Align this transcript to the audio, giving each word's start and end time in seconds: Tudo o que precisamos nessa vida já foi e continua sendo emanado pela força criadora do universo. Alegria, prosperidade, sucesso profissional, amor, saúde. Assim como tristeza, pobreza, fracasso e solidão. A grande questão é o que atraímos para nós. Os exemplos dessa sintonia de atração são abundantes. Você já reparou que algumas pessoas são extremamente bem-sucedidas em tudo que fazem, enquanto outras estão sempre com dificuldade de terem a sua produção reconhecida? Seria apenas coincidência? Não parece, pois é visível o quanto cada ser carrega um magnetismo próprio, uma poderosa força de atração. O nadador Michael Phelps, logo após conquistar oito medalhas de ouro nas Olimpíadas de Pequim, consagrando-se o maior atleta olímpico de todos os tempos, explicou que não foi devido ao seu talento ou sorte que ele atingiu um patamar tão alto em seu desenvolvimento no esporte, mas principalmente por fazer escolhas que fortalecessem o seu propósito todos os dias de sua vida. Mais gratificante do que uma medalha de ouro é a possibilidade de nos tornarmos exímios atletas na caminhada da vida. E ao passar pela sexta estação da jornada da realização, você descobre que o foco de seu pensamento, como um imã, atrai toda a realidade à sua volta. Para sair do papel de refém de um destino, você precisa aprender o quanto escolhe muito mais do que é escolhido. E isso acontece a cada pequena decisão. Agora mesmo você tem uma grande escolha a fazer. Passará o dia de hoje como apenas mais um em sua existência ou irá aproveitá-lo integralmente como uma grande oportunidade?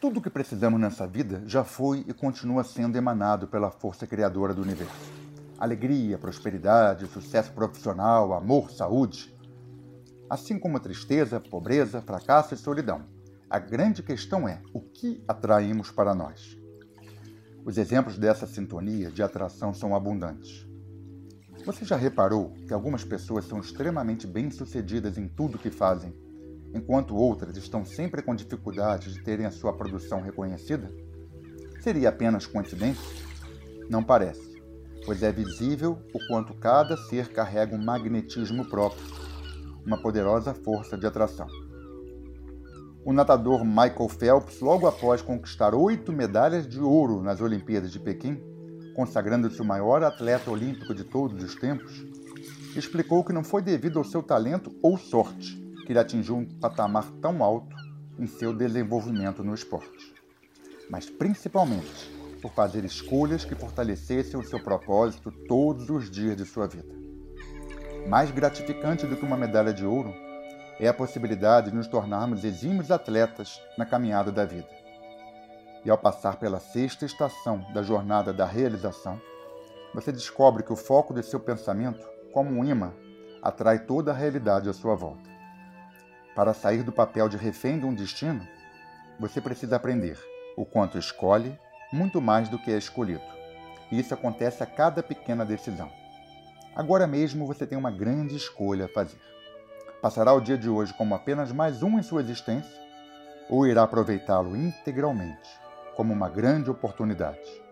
Tudo 0.00 0.18
o 0.18 0.22
que 0.22 0.30
precisamos 0.30 0.80
nessa 0.80 1.06
vida 1.06 1.42
já 1.44 1.62
foi 1.62 2.02
e 2.08 2.14
continua 2.14 2.64
sendo 2.64 2.96
emanado 2.96 3.46
pela 3.46 3.70
força 3.70 4.06
criadora 4.06 4.54
do 4.54 4.62
universo. 4.62 5.12
Alegria, 5.58 6.16
prosperidade, 6.16 7.06
sucesso 7.06 7.52
profissional, 7.52 8.32
amor, 8.32 8.70
saúde. 8.70 9.30
Assim 10.30 10.58
como 10.58 10.80
tristeza, 10.80 11.38
pobreza, 11.38 12.00
fracasso 12.00 12.54
e 12.54 12.56
solidão. 12.56 13.02
A 13.50 13.58
grande 13.58 14.02
questão 14.02 14.48
é 14.48 14.62
o 14.72 14.80
que 14.80 15.22
atraímos 15.28 15.90
para 15.90 16.14
nós. 16.14 16.56
Os 17.62 17.76
exemplos 17.76 18.16
dessa 18.16 18.46
sintonia 18.46 19.10
de 19.10 19.22
atração 19.22 19.74
são 19.74 19.94
abundantes. 19.94 20.66
Você 21.66 21.84
já 21.84 21.96
reparou 21.96 22.54
que 22.66 22.72
algumas 22.72 23.04
pessoas 23.04 23.44
são 23.44 23.60
extremamente 23.60 24.26
bem-sucedidas 24.26 25.18
em 25.18 25.28
tudo 25.28 25.58
que 25.58 25.70
fazem, 25.70 26.14
enquanto 26.72 27.16
outras 27.16 27.56
estão 27.56 27.84
sempre 27.84 28.22
com 28.22 28.34
dificuldade 28.34 29.12
de 29.12 29.22
terem 29.22 29.46
a 29.46 29.50
sua 29.50 29.72
produção 29.72 30.20
reconhecida? 30.20 30.90
Seria 31.80 32.10
apenas 32.10 32.46
coincidência? 32.46 33.02
Não 33.88 34.02
parece, 34.02 34.62
pois 35.04 35.22
é 35.22 35.32
visível 35.32 35.98
o 36.14 36.26
quanto 36.28 36.54
cada 36.54 36.96
ser 36.96 37.32
carrega 37.32 37.74
um 37.74 37.82
magnetismo 37.82 38.68
próprio, 38.68 39.02
uma 39.84 40.00
poderosa 40.00 40.54
força 40.54 40.96
de 40.96 41.06
atração. 41.06 41.48
O 43.04 43.12
nadador 43.12 43.64
Michael 43.64 44.08
Phelps, 44.08 44.60
logo 44.60 44.86
após 44.86 45.22
conquistar 45.22 45.74
oito 45.74 46.12
medalhas 46.12 46.68
de 46.68 46.78
ouro 46.78 47.22
nas 47.22 47.40
Olimpíadas 47.40 47.90
de 47.90 47.98
Pequim, 47.98 48.38
consagrando-se 48.94 49.60
o 49.62 49.64
maior 49.64 50.02
atleta 50.02 50.50
olímpico 50.50 50.94
de 50.94 51.02
todos 51.02 51.42
os 51.42 51.54
tempos, 51.54 52.04
explicou 52.76 53.24
que 53.24 53.32
não 53.32 53.42
foi 53.42 53.62
devido 53.62 53.98
ao 53.98 54.04
seu 54.04 54.22
talento 54.22 54.70
ou 54.82 54.98
sorte 54.98 55.69
que 55.90 55.92
ele 55.92 55.98
atingiu 55.98 56.36
um 56.36 56.44
patamar 56.44 57.10
tão 57.20 57.42
alto 57.42 57.74
em 58.16 58.24
seu 58.24 58.54
desenvolvimento 58.54 59.42
no 59.42 59.52
esporte, 59.52 60.14
mas 60.88 61.10
principalmente 61.10 62.08
por 62.40 62.52
fazer 62.52 62.84
escolhas 62.84 63.44
que 63.44 63.56
fortalecessem 63.56 64.38
o 64.38 64.44
seu 64.44 64.62
propósito 64.62 65.32
todos 65.48 65.90
os 65.90 66.08
dias 66.08 66.36
de 66.36 66.44
sua 66.44 66.68
vida. 66.68 66.94
Mais 68.08 68.30
gratificante 68.30 69.04
do 69.04 69.16
que 69.16 69.24
uma 69.24 69.36
medalha 69.36 69.74
de 69.74 69.84
ouro 69.84 70.14
é 70.78 70.86
a 70.86 70.94
possibilidade 70.94 71.72
de 71.72 71.76
nos 71.76 71.88
tornarmos 71.88 72.44
exímios 72.44 72.92
atletas 72.92 73.60
na 73.76 73.84
caminhada 73.84 74.30
da 74.30 74.44
vida. 74.44 74.68
E 75.84 75.90
ao 75.90 75.98
passar 75.98 76.36
pela 76.36 76.60
sexta 76.60 77.04
estação 77.04 77.66
da 77.74 77.82
jornada 77.82 78.32
da 78.32 78.46
realização, 78.46 79.20
você 79.92 80.12
descobre 80.12 80.62
que 80.62 80.72
o 80.72 80.76
foco 80.76 81.12
de 81.12 81.24
seu 81.24 81.40
pensamento, 81.40 82.08
como 82.32 82.48
um 82.48 82.64
imã, 82.64 82.92
atrai 83.42 83.80
toda 83.80 84.12
a 84.12 84.14
realidade 84.14 84.68
à 84.68 84.72
sua 84.72 84.94
volta. 84.94 85.29
Para 86.40 86.54
sair 86.54 86.82
do 86.82 86.90
papel 86.90 87.28
de 87.28 87.36
refém 87.36 87.78
de 87.78 87.84
um 87.84 87.92
destino, 87.92 88.48
você 89.18 89.42
precisa 89.42 89.76
aprender 89.76 90.18
o 90.56 90.64
quanto 90.64 90.96
escolhe 90.96 91.58
muito 91.92 92.18
mais 92.18 92.48
do 92.48 92.58
que 92.58 92.72
é 92.72 92.78
escolhido. 92.78 93.20
E 93.92 94.00
isso 94.00 94.14
acontece 94.14 94.62
a 94.62 94.66
cada 94.66 95.02
pequena 95.02 95.44
decisão. 95.44 95.92
Agora 96.74 97.06
mesmo 97.06 97.46
você 97.46 97.66
tem 97.66 97.76
uma 97.76 97.90
grande 97.90 98.36
escolha 98.36 98.86
a 98.86 98.88
fazer. 98.88 99.20
Passará 100.00 100.32
o 100.32 100.40
dia 100.40 100.56
de 100.56 100.66
hoje 100.66 100.94
como 100.94 101.14
apenas 101.14 101.52
mais 101.52 101.82
um 101.82 101.98
em 101.98 102.02
sua 102.02 102.22
existência 102.22 102.74
ou 103.50 103.66
irá 103.66 103.82
aproveitá-lo 103.82 104.56
integralmente 104.56 105.50
como 105.94 106.10
uma 106.10 106.30
grande 106.30 106.70
oportunidade? 106.70 107.69